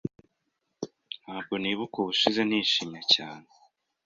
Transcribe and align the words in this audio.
Ntabwo 1.23 1.53
nibuka 1.61 1.95
ubushize 1.99 2.41
nishimye 2.45 3.01
cyane. 3.13 3.47